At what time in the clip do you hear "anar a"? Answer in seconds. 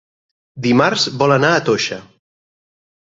1.35-1.59